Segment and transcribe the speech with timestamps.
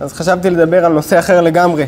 [0.00, 1.86] אז חשבתי לדבר על נושא אחר לגמרי.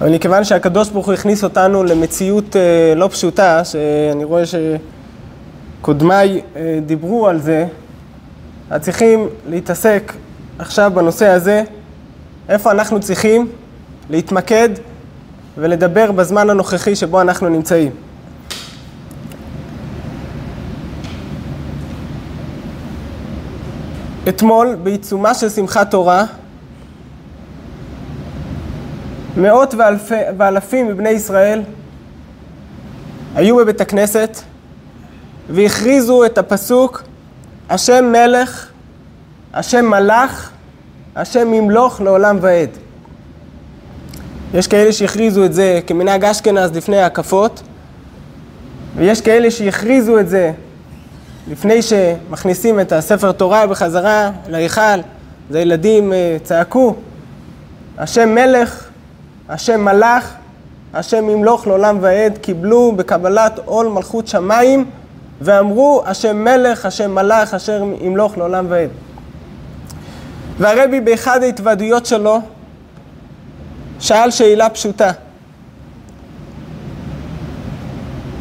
[0.00, 4.42] אבל מכיוון שהקדוש ברוך הוא הכניס אותנו למציאות אה, לא פשוטה, שאני רואה
[5.80, 7.66] שקודמיי אה, דיברו על זה,
[8.70, 10.12] אז צריכים להתעסק
[10.58, 11.62] עכשיו בנושא הזה,
[12.48, 13.48] איפה אנחנו צריכים
[14.10, 14.68] להתמקד
[15.58, 17.90] ולדבר בזמן הנוכחי שבו אנחנו נמצאים.
[24.28, 26.24] אתמול, בעיצומה של שמחת תורה,
[29.36, 31.62] מאות ואלפי, ואלפים מבני ישראל
[33.34, 34.36] היו בבית הכנסת
[35.50, 37.02] והכריזו את הפסוק
[37.70, 38.68] השם מלך,
[39.54, 40.50] השם מלך,
[41.16, 42.70] השם ימלוך לעולם ועד.
[44.54, 47.62] יש כאלה שהכריזו את זה כמנהג אשכנז לפני ההקפות,
[48.96, 50.52] ויש כאלה שהכריזו את זה
[51.48, 54.80] לפני שמכניסים את הספר תורה בחזרה להיכל,
[55.50, 56.94] אז הילדים אה, צעקו,
[57.98, 58.88] השם מלך,
[59.48, 60.34] השם מלך,
[60.94, 64.84] השם ימלוך לעולם ועד, קיבלו בקבלת עול מלכות שמיים,
[65.40, 68.90] ואמרו, השם מלך, השם מלך, אשר ימלוך לעולם ועד.
[70.58, 72.40] והרבי באחד ההתוועדויות שלו
[74.00, 75.10] שאל שאלה פשוטה.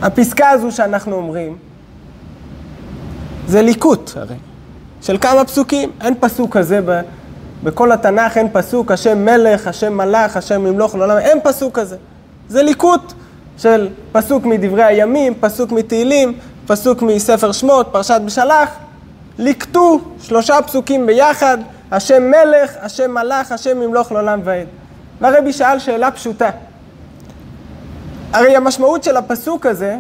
[0.02, 1.58] הפסקה הזו שאנחנו אומרים,
[3.50, 4.36] זה ליקוט הרי,
[5.02, 5.92] של כמה פסוקים.
[6.02, 7.02] אין פסוק כזה ב,
[7.64, 11.98] בכל התנ"ך, אין פסוק השם מלך, השם מלך, השם ימלוך לעולם, אין פסוק כזה.
[12.50, 13.14] זה ליקוט
[13.58, 16.34] של פסוק מדברי הימים, פסוק מתהילים,
[16.68, 18.70] פסוק מספר שמות, פרשת בשלח.
[19.40, 21.58] ליקטו שלושה פסוקים ביחד,
[21.92, 24.68] השם מלך, השם מלך, השם ימלוך לעולם ועד.
[25.22, 26.50] והרבי שאל שאלה פשוטה.
[28.34, 29.98] הרי המשמעות של הפסוק הזה,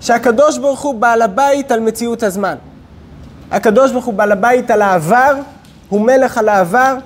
[0.00, 2.54] שהקדוש ברוך הוא בעל הבית על מציאות הזמן.
[3.50, 5.34] הקדוש ברוך הוא בעל הבית על העבר,
[5.88, 6.96] הוא מלך על העבר,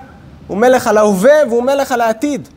[0.47, 2.47] הוא מלך על ההווה והוא מלך על העתיד.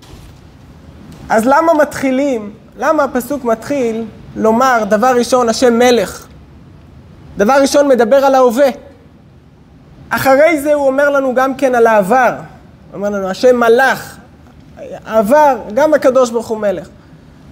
[1.28, 4.04] אז למה מתחילים, למה הפסוק מתחיל
[4.36, 6.26] לומר דבר ראשון השם מלך?
[7.36, 8.68] דבר ראשון מדבר על ההווה.
[10.10, 12.34] אחרי זה הוא אומר לנו גם כן על העבר.
[12.36, 14.16] הוא אומר לנו השם מלך,
[15.06, 16.88] העבר, גם הקדוש ברוך הוא מלך.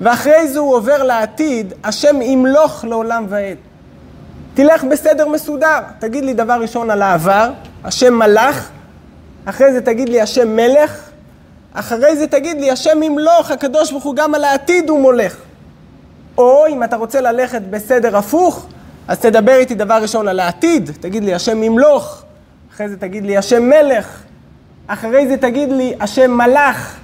[0.00, 3.56] ואחרי זה הוא עובר לעתיד, השם ימלוך לעולם ועד.
[4.56, 7.50] תלך בסדר מסודר, תגיד לי דבר ראשון על העבר,
[7.84, 8.68] השם מלך,
[9.44, 11.00] אחרי זה תגיד לי השם מלך,
[11.72, 15.36] אחרי זה תגיד לי השם ימלוך, הקדוש ברוך הוא גם על העתיד הוא מולך.
[16.38, 18.66] או אם אתה רוצה ללכת בסדר הפוך,
[19.08, 22.22] אז תדבר איתי דבר ראשון על העתיד, תגיד לי השם ימלוך,
[22.74, 24.22] אחרי זה תגיד לי השם מלך,
[24.86, 26.96] אחרי זה תגיד לי השם מלך.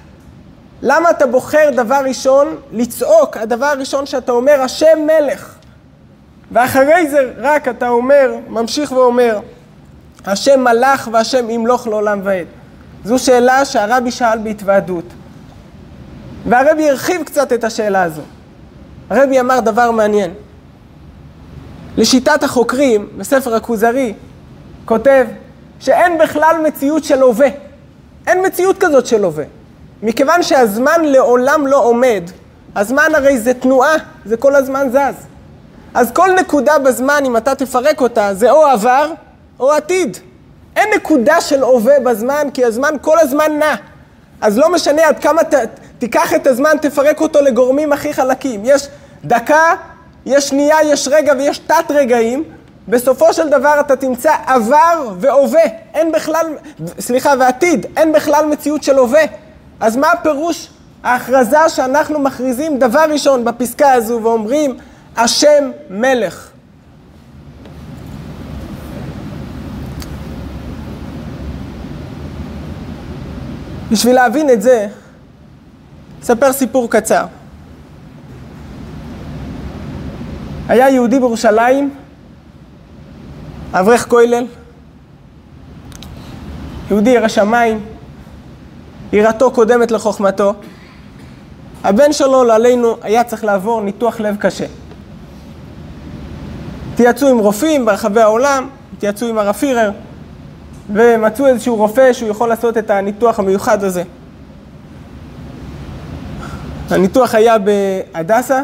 [0.83, 5.52] למה אתה בוחר דבר ראשון לצעוק, הדבר הראשון שאתה אומר השם מלך?
[6.53, 9.39] ואחרי זה רק אתה אומר, ממשיך ואומר,
[10.27, 12.47] השם מלך והשם ימלוך לעולם ועד.
[13.05, 15.05] זו שאלה שהרבי שאל בהתוועדות.
[16.49, 18.23] והרבי הרחיב קצת את השאלה הזו.
[19.11, 20.31] הרבי אמר דבר מעניין.
[21.97, 24.15] לשיטת החוקרים, בספר הכוזרי,
[24.85, 25.27] כותב
[25.81, 27.49] שאין בכלל מציאות של הווה.
[28.27, 29.45] אין מציאות כזאת של הווה.
[30.03, 32.23] מכיוון שהזמן לעולם לא עומד,
[32.77, 35.31] הזמן הרי זה תנועה, זה כל הזמן זז.
[35.95, 39.13] אז כל נקודה בזמן, אם אתה תפרק אותה, זה או עבר
[39.61, 40.17] או עתיד.
[40.77, 43.75] אין נקודה של הווה בזמן, כי הזמן כל הזמן נע.
[44.41, 45.55] אז לא משנה עד כמה ת,
[45.99, 48.61] תיקח את הזמן, תפרק אותו לגורמים הכי חלקים.
[48.65, 48.89] יש
[49.25, 49.75] דקה,
[50.27, 52.45] יש שנייה, יש רגע ויש תת רגעים.
[52.89, 55.65] בסופו של דבר אתה תמצא עבר והווה.
[55.95, 56.47] אין בכלל,
[57.01, 57.87] סליחה, ועתיד.
[57.97, 59.23] אין בכלל מציאות של הווה.
[59.81, 60.69] אז מה הפירוש
[61.03, 64.77] ההכרזה שאנחנו מכריזים דבר ראשון בפסקה הזו ואומרים
[65.17, 66.50] השם מלך.
[73.91, 74.87] בשביל להבין את זה,
[76.23, 77.25] אספר סיפור קצר.
[80.69, 81.94] היה יהודי בירושלים,
[83.73, 84.47] אברך כולל,
[86.91, 87.81] יהודי ירא שמיים,
[89.12, 90.55] יראתו קודמת לחוכמתו.
[91.85, 94.67] הבן שלו, לא עלינו, היה צריך לעבור ניתוח לב קשה.
[96.93, 99.91] התייעצו עם רופאים ברחבי העולם, התייעצו עם הרב פירר,
[100.93, 104.03] ומצאו איזשהו רופא שהוא יכול לעשות את הניתוח המיוחד הזה.
[106.91, 108.62] הניתוח היה בהדסה,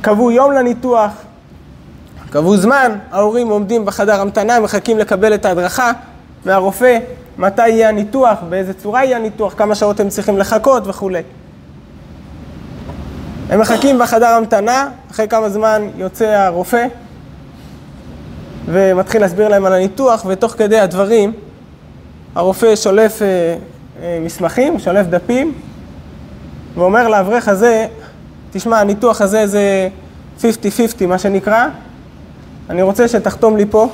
[0.00, 1.10] קבעו יום לניתוח,
[2.30, 5.92] קבעו זמן, ההורים עומדים בחדר המתנה, מחכים לקבל את ההדרכה
[6.44, 6.98] מהרופא,
[7.38, 11.22] מתי יהיה הניתוח, באיזה צורה יהיה הניתוח, כמה שעות הם צריכים לחכות וכולי.
[13.50, 16.86] הם מחכים בחדר המתנה, אחרי כמה זמן יוצא הרופא
[18.66, 21.32] ומתחיל להסביר להם על הניתוח, ותוך כדי הדברים
[22.34, 23.26] הרופא שולף אה,
[24.02, 25.52] אה, מסמכים, שולף דפים,
[26.74, 27.86] ואומר לאברך הזה,
[28.50, 29.88] תשמע, הניתוח הזה זה
[30.40, 30.44] 50-50,
[31.08, 31.66] מה שנקרא,
[32.70, 33.88] אני רוצה שתחתום לי פה,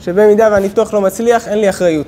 [0.00, 2.06] שבמידה והניתוח לא מצליח, אין לי אחריות.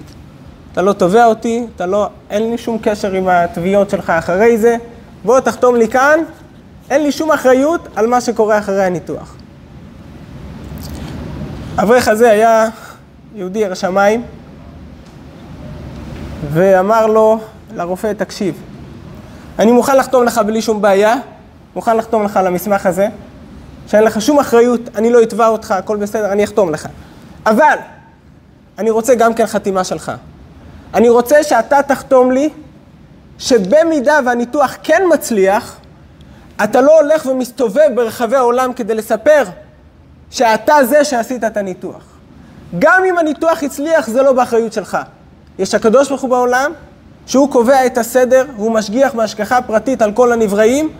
[0.73, 4.77] אתה לא תובע אותי, אתה לא, אין לי שום קשר עם התביעות שלך אחרי זה,
[5.25, 6.21] בוא תחתום לי כאן,
[6.91, 9.35] אין לי שום אחריות על מה שקורה אחרי הניתוח.
[11.77, 12.69] האברך הזה היה
[13.35, 14.23] יהודי ירא שמיים,
[16.53, 17.39] ואמר לו
[17.75, 18.63] לרופא, תקשיב,
[19.59, 21.15] אני מוכן לחתום לך בלי שום בעיה,
[21.75, 23.09] מוכן לחתום לך על המסמך הזה,
[23.87, 26.89] שאין לך שום אחריות, אני לא אתבע אותך, הכל בסדר, אני אחתום לך.
[27.47, 27.77] אבל,
[28.79, 30.13] אני רוצה גם כן חתימה שלך.
[30.95, 32.49] אני רוצה שאתה תחתום לי
[33.39, 35.80] שבמידה והניתוח כן מצליח,
[36.65, 39.45] אתה לא הולך ומסתובב ברחבי העולם כדי לספר
[40.31, 42.03] שאתה זה שעשית את הניתוח.
[42.79, 44.99] גם אם הניתוח הצליח, זה לא באחריות שלך.
[45.59, 46.73] יש הקדוש ברוך הוא בעולם,
[47.27, 50.91] שהוא קובע את הסדר, הוא משגיח בהשגחה פרטית על כל הנבראים,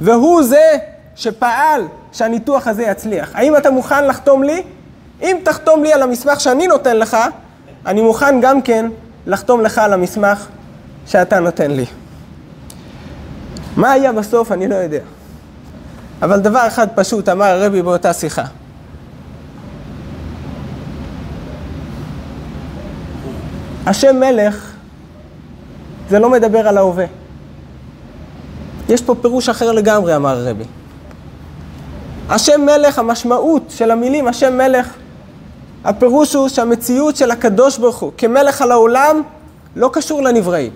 [0.00, 0.76] והוא זה
[1.16, 1.82] שפעל
[2.12, 3.30] שהניתוח הזה יצליח.
[3.34, 4.62] האם אתה מוכן לחתום לי?
[5.22, 7.16] אם תחתום לי על המסמך שאני נותן לך,
[7.86, 8.86] אני מוכן גם כן
[9.26, 10.46] לחתום לך על המסמך
[11.06, 11.86] שאתה נותן לי.
[13.76, 15.00] מה היה בסוף, אני לא יודע.
[16.22, 18.44] אבל דבר אחד פשוט אמר הרבי באותה שיחה.
[23.86, 24.72] השם מלך
[26.10, 27.04] זה לא מדבר על ההווה.
[28.88, 30.64] יש פה פירוש אחר לגמרי, אמר הרבי.
[32.28, 34.88] השם מלך, המשמעות של המילים השם מלך,
[35.84, 39.22] הפירוש הוא שהמציאות של הקדוש ברוך הוא כמלך על העולם
[39.76, 40.72] לא קשור לנבראים.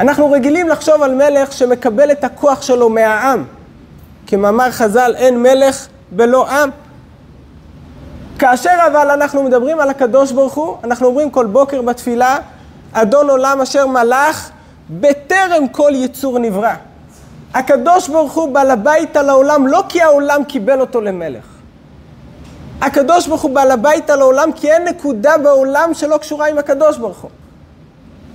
[0.00, 3.44] אנחנו רגילים לחשוב על מלך שמקבל את הכוח שלו מהעם.
[4.26, 6.70] כמאמר חז"ל, אין מלך בלא עם.
[8.38, 12.36] כאשר אבל אנחנו מדברים על הקדוש ברוך הוא, אנחנו אומרים כל בוקר בתפילה,
[12.92, 14.50] אדון עולם אשר מלך
[14.90, 16.74] בטרם כל יצור נברא.
[17.54, 21.44] הקדוש ברוך הוא בעל הבית על העולם לא כי העולם קיבל אותו למלך.
[22.80, 26.98] הקדוש ברוך הוא בעל הבית על העולם כי אין נקודה בעולם שלא קשורה עם הקדוש
[26.98, 27.30] ברוך הוא.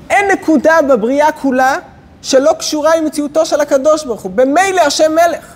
[0.09, 1.77] אין נקודה בבריאה כולה
[2.21, 4.31] שלא קשורה עם מציאותו של הקדוש ברוך הוא.
[4.35, 5.55] במילא השם מלך.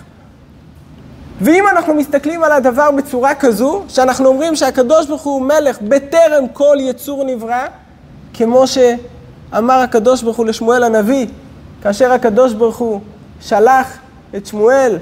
[1.40, 6.76] ואם אנחנו מסתכלים על הדבר בצורה כזו, שאנחנו אומרים שהקדוש ברוך הוא מלך בטרם כל
[6.80, 7.66] יצור נברא,
[8.34, 11.26] כמו שאמר הקדוש ברוך הוא לשמואל הנביא,
[11.82, 13.00] כאשר הקדוש ברוך הוא
[13.40, 13.98] שלח
[14.36, 14.98] את שמואל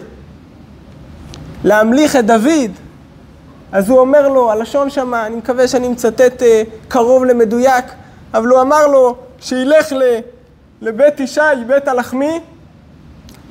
[1.65, 2.71] להמליך את דוד,
[3.73, 7.85] אז הוא אומר לו, הלשון שמה, אני מקווה שאני מצטט אה, קרוב למדויק,
[8.35, 9.93] אבל הוא אמר לו שילך
[10.81, 12.41] לבית ישי, בית הלחמי,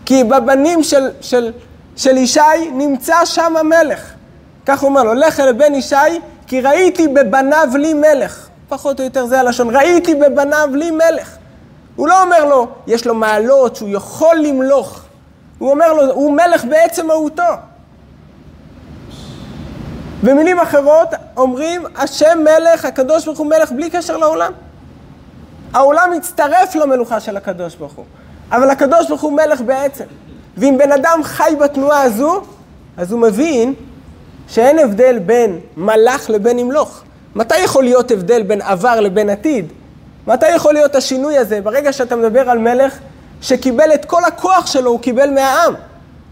[0.05, 1.51] כי בבנים של, של,
[1.95, 2.41] של ישי
[2.71, 4.11] נמצא שם המלך.
[4.65, 5.95] כך הוא אומר לו, לך אל בן ישי,
[6.47, 8.47] כי ראיתי בבניו לי מלך.
[8.69, 11.37] פחות או יותר זה הלשון, ראיתי בבניו לי מלך.
[11.95, 15.01] הוא לא אומר לו, יש לו מעלות שהוא יכול למלוך.
[15.59, 17.43] הוא אומר לו, הוא מלך בעצם מהותו.
[20.23, 21.07] במילים אחרות,
[21.37, 24.51] אומרים, השם מלך, הקדוש ברוך הוא מלך בלי קשר לעולם.
[25.77, 28.05] העולם מצטרף למלוכה של הקדוש ברוך הוא,
[28.51, 30.03] אבל הקדוש ברוך הוא מלך בעצם.
[30.57, 32.41] ואם בן אדם חי בתנועה הזו,
[32.97, 33.73] אז הוא מבין
[34.47, 37.01] שאין הבדל בין מלאך לבין ימלוך.
[37.35, 39.65] מתי יכול להיות הבדל בין עבר לבין עתיד?
[40.27, 41.61] מתי יכול להיות השינוי הזה?
[41.61, 42.97] ברגע שאתה מדבר על מלך
[43.41, 45.73] שקיבל את כל הכוח שלו, הוא קיבל מהעם.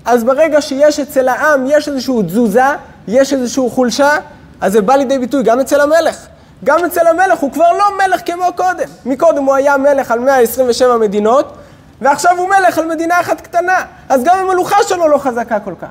[0.06, 2.66] אז ברגע שיש אצל העם, יש איזושהי תזוזה,
[3.08, 4.18] יש איזושהי חולשה,
[4.62, 6.28] אז זה בא לידי ביטוי גם אצל המלך.
[6.66, 8.88] גם אצל המלך הוא כבר לא מלך כמו קודם.
[9.06, 11.54] מקודם הוא היה מלך על 127 מדינות,
[12.02, 13.86] ועכשיו הוא מלך על מדינה אחת קטנה.
[14.10, 15.88] אז גם המלוכה שלו לא חזקה כל כך.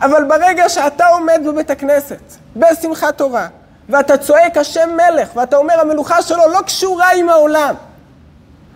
[0.00, 2.20] אבל ברגע שאתה עומד בבית הכנסת,
[2.56, 3.46] בשמחת תורה,
[3.88, 7.74] ואתה צועק השם מלך, ואתה אומר המלוכה שלו לא קשורה עם העולם.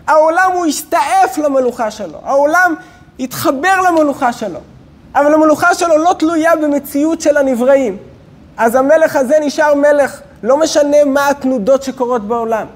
[0.07, 2.75] העולם הוא הסתעף למלוכה שלו, העולם
[3.19, 4.59] התחבר למלוכה שלו,
[5.15, 7.97] אבל המלוכה שלו לא תלויה במציאות של הנבראים.
[8.57, 12.67] אז המלך הזה נשאר מלך, לא משנה מה התנודות שקורות בעולם.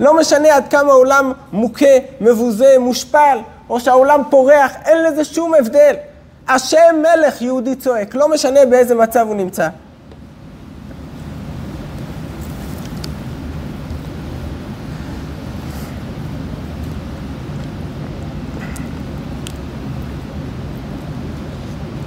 [0.00, 1.86] לא משנה עד כמה העולם מוכה,
[2.20, 3.38] מבוזה, מושפל,
[3.70, 5.94] או שהעולם פורח, אין לזה שום הבדל.
[6.48, 9.68] השם מלך יהודי צועק, לא משנה באיזה מצב הוא נמצא.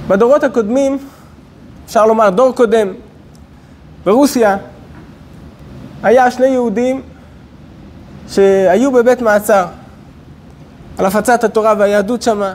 [0.08, 0.98] בדורות הקודמים,
[1.86, 2.92] אפשר לומר דור קודם,
[4.04, 4.56] ברוסיה,
[6.02, 7.02] היה שני יהודים
[8.28, 9.66] שהיו בבית מעצר
[10.98, 12.54] על הפצת התורה והיהדות שמה.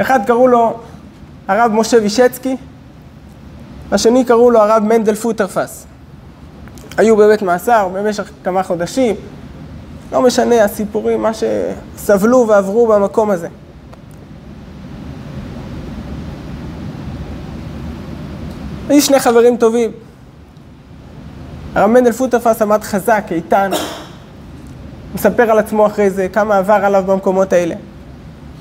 [0.00, 0.74] אחד קראו לו
[1.48, 2.56] הרב משה וישצקי,
[3.92, 5.86] השני קראו לו הרב מנדל פוטרפס.
[6.96, 9.14] היו בבית מאסר במשך כמה חודשים.
[10.12, 13.48] לא משנה, הסיפורים, מה שסבלו ועברו במקום הזה.
[18.88, 20.05] היו שני חברים טובים.
[21.76, 23.70] הרב מנדל פוטרפס עמד חזק, איתן,
[25.14, 27.74] מספר על עצמו אחרי זה, כמה עבר עליו במקומות האלה.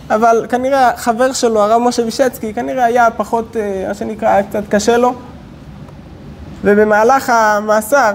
[0.09, 4.63] אבל כנראה החבר שלו, הרב משה וישצקי, כנראה היה פחות, אה, מה שנקרא, היה קצת
[4.69, 5.13] קשה לו.
[6.63, 8.11] ובמהלך המאסר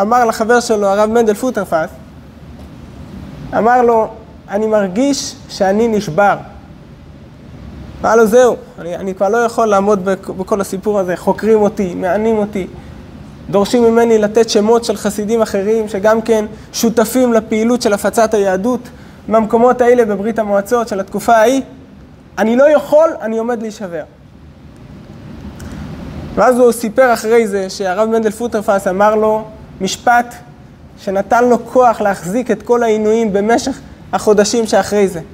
[0.00, 1.88] אמר לחבר שלו, הרב מנדל פוטרפס,
[3.58, 4.08] אמר לו,
[4.48, 6.36] אני מרגיש שאני נשבר.
[8.02, 10.04] אמר לו, זהו, אני, אני כבר לא יכול לעמוד
[10.38, 12.66] בכל הסיפור הזה, חוקרים אותי, מענים אותי.
[13.50, 18.80] דורשים ממני לתת שמות של חסידים אחרים שגם כן שותפים לפעילות של הפצת היהדות
[19.28, 21.62] במקומות האלה בברית המועצות של התקופה ההיא.
[22.38, 24.02] אני לא יכול, אני עומד להישבר.
[26.34, 29.44] ואז הוא סיפר אחרי זה שהרב מנדל פוטרפס אמר לו
[29.80, 30.34] משפט
[30.98, 33.80] שנתן לו כוח להחזיק את כל העינויים במשך
[34.12, 35.18] החודשים שאחרי זה.
[35.18, 35.24] הוא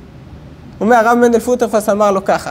[0.87, 2.51] אומר, הרב מנדל פוטרפס אמר לו ככה,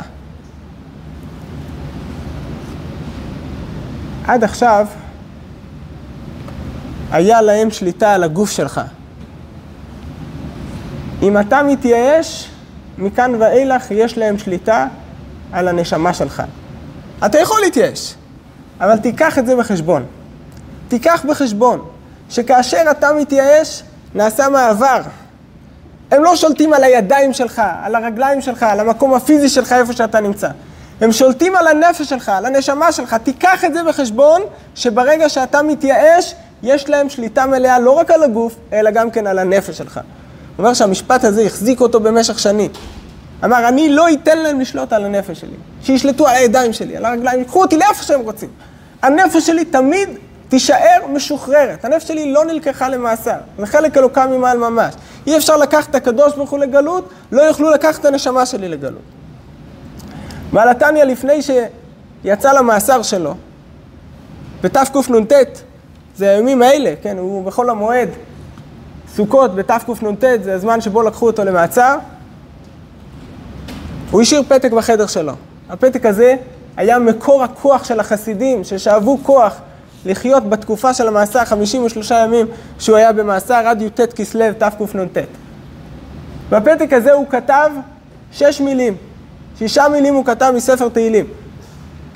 [4.28, 4.88] עד עכשיו
[7.12, 8.82] היה להם שליטה על הגוף שלך.
[11.22, 12.50] אם אתה מתייאש,
[12.98, 14.88] מכאן ואילך יש להם שליטה
[15.52, 16.44] על הנשמה שלך.
[17.26, 18.16] אתה יכול להתייאש,
[18.80, 20.06] אבל תיקח את זה בחשבון.
[20.88, 21.86] תיקח בחשבון
[22.30, 23.84] שכאשר אתה מתייאש,
[24.16, 25.02] נעשה מעבר.
[26.12, 30.20] הם לא שולטים על הידיים שלך, על הרגליים שלך, על המקום הפיזי שלך, איפה שאתה
[30.20, 30.50] נמצא.
[31.02, 33.16] הם שולטים על הנפש שלך, על הנשמה שלך.
[33.24, 34.42] תיקח את זה בחשבון,
[34.76, 39.40] שברגע שאתה מתייאש, יש להם שליטה מלאה לא רק על הגוף, אלא גם כן על
[39.40, 39.98] הנפש שלך.
[39.98, 40.04] הוא
[40.64, 42.72] אומר שהמשפט הזה החזיק אותו במשך שנים.
[43.46, 45.56] אמר, אני לא אתן להם לשלוט על הנפש שלי.
[45.84, 48.50] שישלטו על הידיים שלי, על הרגליים, ייקחו אותי לאיפה שהם רוצים.
[49.02, 50.10] הנפש שלי תמיד
[50.50, 51.86] תישאר משוחררת.
[51.86, 54.94] הנפש שלי לא נלקחה למאסר, זה חלק אלוקה ממעל ממש.
[55.28, 59.02] אי אפשר לקחת את הקדוש ברוך הוא לגלות, לא יוכלו לקחת את הנשמה שלי לגלות.
[60.54, 63.36] בעל התניא לפני שיצא למאסר שלו,
[64.62, 65.34] בתקנ"ט,
[66.20, 68.10] זה הימים האלה, כן, הוא בחול המועד,
[69.16, 71.98] סוכות בתקנ"ט, זה הזמן שבו לקחו אותו למעצר.
[74.12, 75.34] הוא השאיר פתק בחדר שלו.
[75.70, 76.36] הפתק הזה
[76.78, 79.56] היה מקור הכוח של החסידים, ששאבו כוח
[80.06, 82.48] לחיות בתקופה של המאסר 53 ימים
[82.80, 85.18] שהוא היה במאסר עד י"ט כסלו תקנ"ט.
[86.50, 87.70] בפתק הזה הוא כתב
[88.32, 88.96] שש מילים.
[89.60, 91.26] שישה מילים הוא כתב מספר תהילים.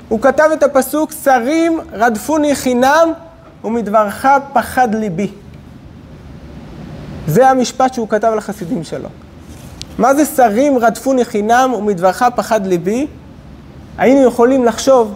[0.08, 3.12] הוא כתב את הפסוק, שרים רדפוני חינם
[3.64, 5.30] ומדברך פחד ליבי.
[7.26, 9.08] זה המשפט שהוא כתב לחסידים שלו.
[9.98, 13.06] מה זה שרים רדפוני חינם ומדברך פחד ליבי?
[13.98, 15.14] היינו יכולים לחשוב,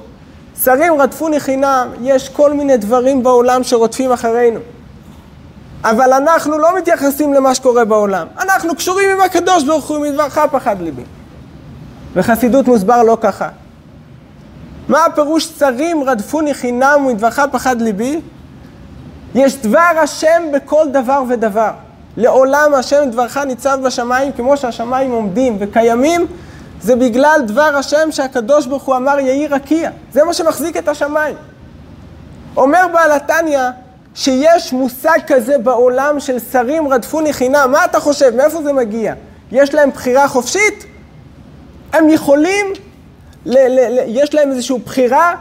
[0.65, 4.61] שרים רדפוני חינם, יש כל מיני דברים בעולם שרודפים אחרינו.
[5.85, 8.27] אבל אנחנו לא מתייחסים למה שקורה בעולם.
[8.41, 11.03] אנחנו קשורים עם הקדוש ברוך הוא, מדברך פחד ליבי.
[12.15, 13.49] וחסידות מוסבר לא ככה.
[14.89, 18.21] מה הפירוש שרים רדפוני חינם ומדברך פחד ליבי?
[19.35, 21.71] יש דבר השם בכל דבר ודבר.
[22.17, 26.27] לעולם השם דברך ניצב בשמיים, כמו שהשמיים עומדים וקיימים,
[26.81, 29.91] זה בגלל דבר השם שהקדוש ברוך הוא אמר יהי רקיע.
[30.13, 31.37] זה מה שמחזיק את השמיים.
[32.57, 33.61] אומר בעל התניא
[34.15, 37.69] שיש מושג כזה בעולם של שרים רדפוני חינם.
[37.73, 38.37] מה אתה חושב?
[38.37, 39.15] מאיפה זה מגיע?
[39.53, 40.85] יש להם בחירה חופשית?
[41.93, 42.67] הם יכולים,
[43.47, 45.35] ל- ל- ל- יש להם איזושהי בחירה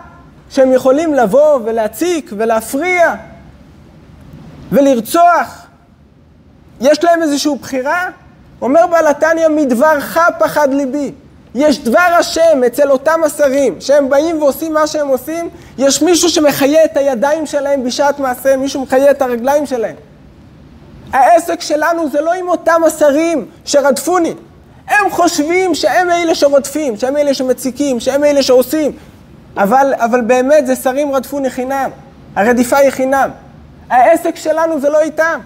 [0.49, 3.15] שהם יכולים לבוא ולהציק ולהפריע
[4.71, 5.67] ולרצוח.
[6.81, 8.09] יש להם איזושהי בחירה?
[8.61, 11.11] אומר בעל התניא, מדברך פחד ליבי.
[11.55, 16.85] יש דבר השם אצל אותם השרים, שהם באים ועושים מה שהם עושים, יש מישהו שמחיה
[16.85, 19.95] את הידיים שלהם בשעת מעשה, מישהו מחיה את הרגליים שלהם.
[21.13, 24.33] העסק שלנו זה לא עם אותם השרים שרדפוני.
[24.87, 28.91] הם חושבים שהם אלה שרודפים, שהם אלה שמציקים, שהם אלה שעושים.
[29.57, 31.89] אבל, אבל באמת זה שרים רדפוני חינם.
[32.35, 33.29] הרדיפה היא חינם.
[33.89, 35.39] העסק שלנו זה לא איתם.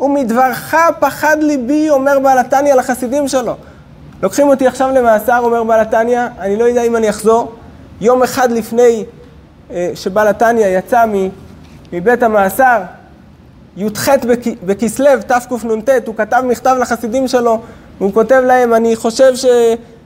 [0.00, 3.56] ומדברך פחד ליבי, אומר בעל התניא לחסידים שלו.
[4.22, 7.52] לוקחים אותי עכשיו למאסר, אומר בעל התניא, אני לא יודע אם אני אחזור.
[8.00, 9.04] יום אחד לפני
[9.70, 11.04] אה, שבעל התניא יצא
[11.92, 12.82] מבית המאסר,
[13.76, 14.08] י"ח
[14.66, 17.60] בכסלו, תקנ"ט, הוא כתב מכתב לחסידים שלו,
[17.98, 19.46] והוא כותב להם, אני חושב ש...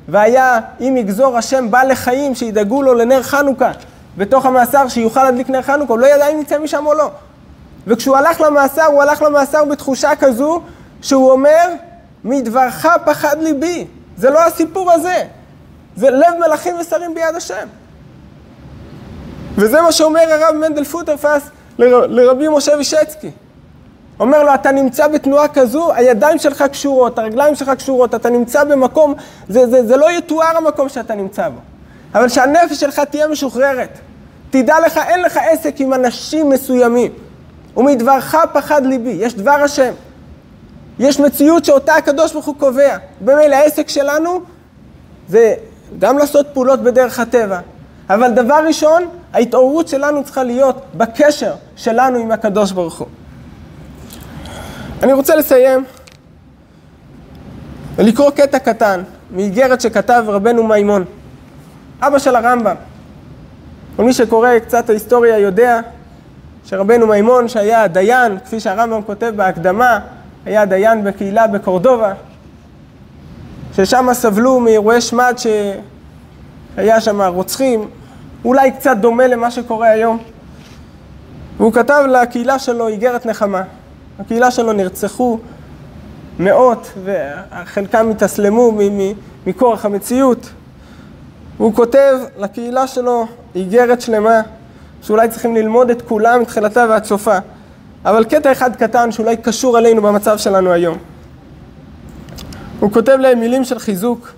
[0.09, 3.71] והיה אם יגזור השם בא לחיים, שידאגו לו לנר חנוכה
[4.19, 7.11] בתוך המאסר, שיוכל להדליק נר חנוכה, הוא לא ידע אם יצא משם או לא.
[7.89, 10.61] וכשהוא הלך למאסר, הוא הלך למאסר בתחושה כזו,
[11.03, 11.69] שהוא אומר,
[12.25, 13.87] מדברך פחד ליבי.
[14.17, 15.25] זה לא הסיפור הזה.
[15.97, 17.69] זה לב מלכים ושרים ביד השם.
[19.57, 21.43] וזה מה שאומר הרב מנדל פוטרפס
[21.79, 23.31] לר, לרבי משה וישצקי.
[24.21, 29.15] אומר לו, אתה נמצא בתנועה כזו, הידיים שלך קשורות, הרגליים שלך קשורות, אתה נמצא במקום,
[29.49, 31.59] זה, זה, זה לא יתואר המקום שאתה נמצא בו.
[32.15, 33.99] אבל שהנפש שלך תהיה משוחררת.
[34.51, 37.13] תדע לך, אין לך עסק עם אנשים מסוימים.
[37.79, 39.93] ומדברך פחד ליבי, יש דבר השם.
[40.99, 42.97] יש מציאות שאותה הקדוש ברוך הוא קובע.
[43.21, 44.41] במילא העסק שלנו
[45.29, 45.55] זה
[45.99, 47.61] גם לעשות פעולות בדרך הטבע,
[48.11, 53.09] אבל דבר ראשון, ההתעוררות שלנו צריכה להיות בקשר שלנו עם הקדוש ברוך הוא.
[55.03, 55.85] אני רוצה לסיים
[57.97, 61.05] ולקרוא קטע קטן מאיגרת שכתב רבנו מימון,
[62.01, 62.75] אבא של הרמב"ם.
[63.97, 65.81] כל מי שקורא קצת ההיסטוריה יודע
[66.69, 69.99] שרבנו מימון, שהיה דיין, כפי שהרמב"ם כותב בהקדמה,
[70.45, 72.13] היה דיין בקהילה בקורדובה,
[73.77, 75.35] ששם סבלו מאירועי שמד
[76.77, 77.89] שהיה שם רוצחים,
[78.45, 80.19] אולי קצת דומה למה שקורה היום.
[81.57, 83.63] והוא כתב לקהילה שלו איגרת נחמה.
[84.19, 85.39] הקהילה שלו נרצחו
[86.39, 88.79] מאות, וחלקם התאסלמו
[89.47, 90.51] מכורח המציאות.
[91.57, 94.41] והוא כותב לקהילה שלו איגרת שלמה,
[95.03, 97.39] שאולי צריכים ללמוד את כולם מתחילתה ועד סופה.
[98.05, 100.99] אבל קטע אחד קטן שאולי קשור אלינו במצב שלנו היום.
[102.81, 104.33] הוא כותב להם מילים של חיזוק.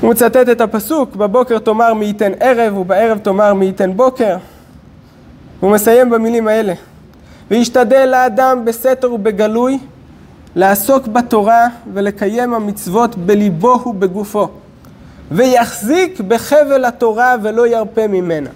[0.00, 4.36] הוא מצטט את הפסוק, בבוקר תאמר מי ייתן ערב ובערב תאמר מי ייתן בוקר.
[5.60, 6.74] הוא מסיים במילים האלה:
[7.50, 9.78] וישתדל האדם בסתר ובגלוי
[10.56, 14.48] לעסוק בתורה ולקיים המצוות בליבו ובגופו
[15.34, 18.50] ויחזיק בחבל התורה ולא ירפה ממנה.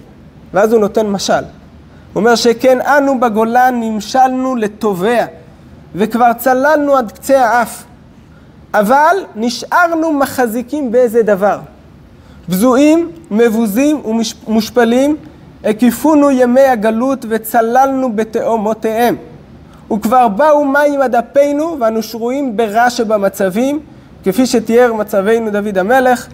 [0.53, 1.33] ואז הוא נותן משל.
[1.33, 1.43] הוא
[2.21, 5.25] אומר שכן אנו בגולן נמשלנו לטובע
[5.95, 7.83] וכבר צללנו עד קצה האף
[8.73, 11.59] אבל נשארנו מחזיקים באיזה דבר.
[12.49, 14.01] בזויים, מבוזים
[14.47, 15.15] ומושפלים
[15.63, 19.15] הקיפונו ימי הגלות וצללנו בתאומותיהם.
[19.93, 23.79] וכבר באו מים עד אפינו ואנו שרויים ברע שבמצבים,
[24.23, 26.27] כפי שתיאר מצבנו דוד המלך,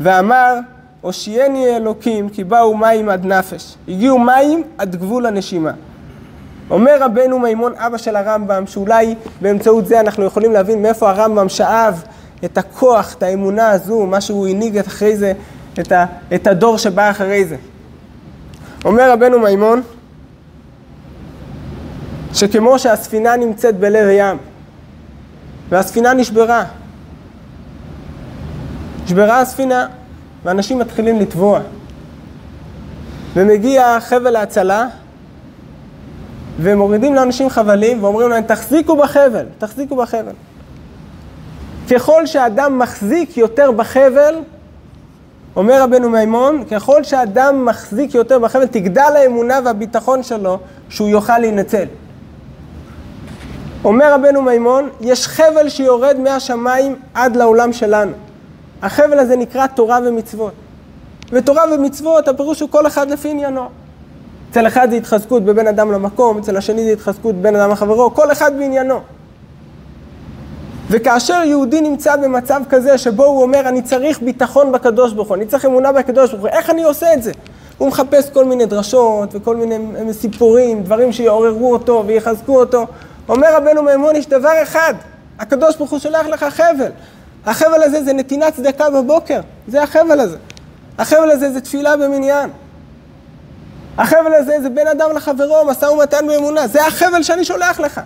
[0.00, 0.58] ואמר,
[1.00, 3.74] הושיעני אלוקים כי באו מים עד נפש.
[3.88, 5.72] הגיעו מים עד גבול הנשימה.
[6.70, 12.02] אומר רבנו מימון, אבא של הרמב"ם, שאולי באמצעות זה אנחנו יכולים להבין מאיפה הרמב"ם שאב
[12.44, 15.32] את הכוח, את האמונה הזו, מה שהוא הנהיג אחרי זה,
[15.80, 17.56] את, ה, את הדור שבא אחרי זה.
[18.84, 19.82] אומר רבנו מימון,
[22.34, 24.36] שכמו שהספינה נמצאת בלב הים,
[25.68, 26.64] והספינה נשברה,
[29.06, 29.86] נשברה הספינה,
[30.44, 31.60] ואנשים מתחילים לטבוע.
[33.34, 34.86] ומגיע חבל ההצלה,
[36.60, 40.32] ומורידים לאנשים חבלים ואומרים להם, תחזיקו בחבל, תחזיקו בחבל.
[41.90, 44.34] ככל שאדם מחזיק יותר בחבל,
[45.56, 51.86] אומר רבנו מימון, ככל שאדם מחזיק יותר בחבל, תגדל האמונה והביטחון שלו שהוא יוכל להינצל.
[53.84, 58.12] אומר רבנו מימון, יש חבל שיורד מהשמיים עד לעולם שלנו.
[58.82, 60.52] החבל הזה נקרא תורה ומצוות.
[61.32, 63.68] ותורה ומצוות, הפירוש הוא כל אחד לפי עניינו.
[64.50, 68.32] אצל אחד זה התחזקות בבין אדם למקום, אצל השני זה התחזקות בין אדם לחברו, כל
[68.32, 69.00] אחד בעניינו.
[70.90, 75.46] וכאשר יהודי נמצא במצב כזה שבו הוא אומר, אני צריך ביטחון בקדוש ברוך הוא, אני
[75.46, 77.32] צריך אמונה בקדוש ברוך הוא, איך אני עושה את זה?
[77.78, 79.78] הוא מחפש כל מיני דרשות וכל מיני
[80.12, 82.86] סיפורים, דברים שיעוררו אותו ויחזקו אותו.
[83.28, 84.94] אומר רבנו מימון, יש דבר אחד,
[85.38, 86.90] הקדוש ברוך הוא שולח לך חבל.
[87.46, 90.36] החבל הזה זה נתינת צדקה בבוקר, זה החבל הזה.
[90.98, 92.50] החבל הזה זה תפילה במניין.
[93.98, 98.00] החבל הזה זה בין אדם לחברו, משא ומתן באמונה, זה החבל שאני שולח לך.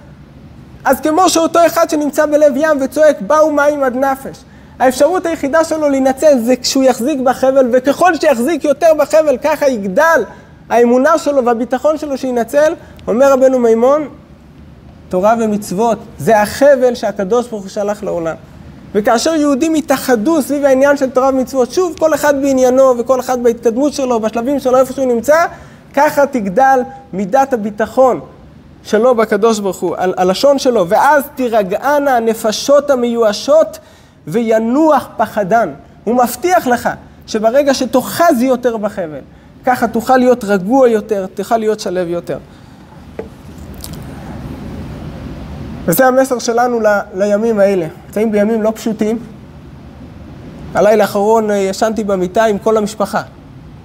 [0.84, 4.36] אז כמו שאותו אחד שנמצא בלב ים וצועק, באו מים עד נפש.
[4.78, 10.24] האפשרות היחידה שלו להינצל זה כשהוא יחזיק בחבל, וככל שיחזיק יותר בחבל, ככה יגדל
[10.68, 12.74] האמונה שלו והביטחון שלו שיינצל.
[13.08, 14.08] אומר רבנו מימון,
[15.08, 18.34] תורה ומצוות, זה החבל שהקדוש ברוך הוא שלח לעולם.
[18.94, 23.92] וכאשר יהודים התאחדו סביב העניין של תורה ומצוות, שוב, כל אחד בעניינו וכל אחד בהתקדמות
[23.92, 25.46] שלו, בשלבים שלו, איפה שהוא נמצא,
[25.94, 26.80] ככה תגדל
[27.12, 28.20] מידת הביטחון
[28.84, 33.78] שלו בקדוש ברוך הוא, על הלשון שלו, ואז תירגענה הנפשות המיואשות
[34.26, 35.70] וינוח פחדן.
[36.04, 36.88] הוא מבטיח לך
[37.26, 39.20] שברגע שתאחז יותר בחבל,
[39.66, 42.38] ככה תוכל להיות רגוע יותר, תוכל להיות שלב יותר.
[45.84, 47.86] וזה המסר שלנו ל, לימים האלה.
[48.06, 49.18] נמצאים בימים לא פשוטים.
[50.74, 53.22] הלילה האחרון אה, ישנתי במיטה עם כל המשפחה.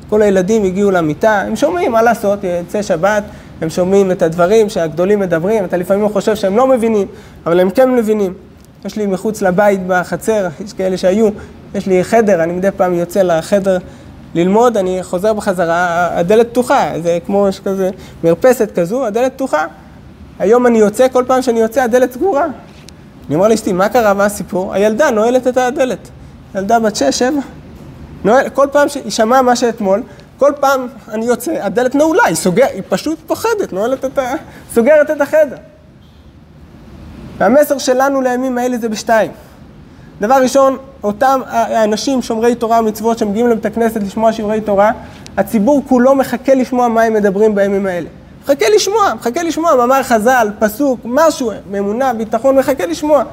[0.09, 3.23] כל הילדים הגיעו למיטה, הם שומעים, מה לעשות, יצא שבת,
[3.61, 7.07] הם שומעים את הדברים שהגדולים מדברים, אתה לפעמים חושב שהם לא מבינים,
[7.45, 8.33] אבל הם כן מבינים.
[8.85, 11.29] יש לי מחוץ לבית בחצר, יש כאלה שהיו,
[11.75, 13.77] יש לי חדר, אני מדי פעם יוצא לחדר
[14.35, 17.89] ללמוד, אני חוזר בחזרה, הדלת פתוחה, זה כמו יש כזה
[18.23, 19.65] מרפסת כזו, הדלת פתוחה.
[20.39, 22.45] היום אני יוצא, כל פעם שאני יוצא הדלת סגורה.
[23.27, 24.73] אני אומר לאשתי, מה קרה, מה הסיפור?
[24.73, 26.09] הילדה נועלת את הדלת.
[26.55, 27.41] ילדה בת שש, שבע.
[28.23, 30.03] נועל, כל פעם שהיא שמעה מה שאתמול,
[30.37, 34.33] כל פעם אני יוצא, הדלת נעולה, היא סוגרת, היא פשוט פוחדת, נועלת את ה...
[34.73, 35.55] סוגרת את החדר.
[37.37, 39.31] והמסר שלנו לימים האלה זה בשתיים.
[40.21, 44.91] דבר ראשון, אותם האנשים שומרי תורה ומצוות שמגיעים לבית הכנסת לשמוע שיעורי תורה,
[45.37, 48.07] הציבור כולו מחכה לשמוע מה הם מדברים בימים האלה.
[48.45, 53.23] מחכה לשמוע, מחכה לשמוע, מאמר חז"ל, פסוק, משהו, אמונה, ביטחון, מחכה לשמוע.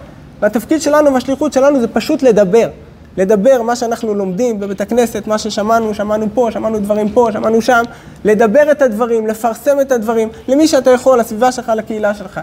[0.40, 2.68] והתפקיד שלנו והשליחות שלנו זה פשוט לדבר.
[3.16, 7.82] לדבר מה שאנחנו לומדים בבית הכנסת, מה ששמענו, שמענו פה, שמענו דברים פה, שמענו שם,
[8.24, 12.40] לדבר את הדברים, לפרסם את הדברים, למי שאתה יכול, לסביבה שלך, לקהילה שלך.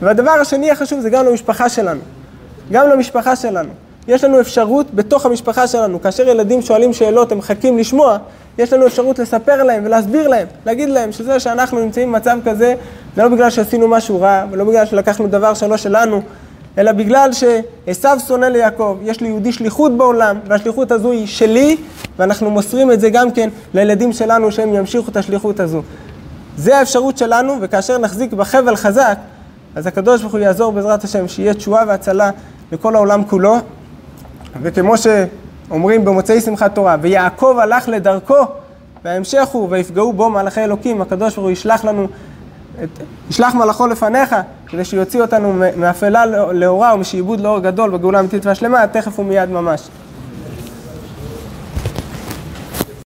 [0.00, 2.00] והדבר השני החשוב זה גם למשפחה שלנו.
[2.72, 3.70] גם למשפחה שלנו.
[4.08, 8.16] יש לנו אפשרות בתוך המשפחה שלנו, כאשר ילדים שואלים שאלות, הם מחכים לשמוע,
[8.58, 12.74] יש לנו אפשרות לספר להם ולהסביר להם, להגיד להם שזה שאנחנו נמצאים במצב כזה,
[13.16, 16.22] זה לא בגלל שעשינו משהו רע, ולא בגלל שלקחנו דבר שלא שלנו,
[16.78, 21.76] אלא בגלל שעשו שונא ליעקב, יש ליהודי שליחות בעולם, והשליחות הזו היא שלי,
[22.18, 25.82] ואנחנו מוסרים את זה גם כן לילדים שלנו, שהם ימשיכו את השליחות הזו.
[26.56, 29.18] זה האפשרות שלנו, וכאשר נחזיק בחבל חזק,
[29.74, 32.30] אז הקדוש ברוך הוא יעזור בעזרת השם, שיהיה תשועה והצלה
[32.72, 33.56] לכל העולם כולו.
[34.62, 38.36] וכמו שאומרים במוצאי שמחת תורה, ויעקב הלך לדרכו,
[39.04, 42.06] וההמשך הוא, ויפגעו בו מלאכי אלוקים, הקדוש ברוך הוא ישלח לנו,
[42.84, 42.88] את,
[43.30, 44.36] ישלח מלאכו לפניך,
[44.66, 49.88] כדי שיוציא אותנו מאפלה לאורה ומשעבוד לאור גדול בגאולה אמיתית והשלמה, תכף ומיד ממש.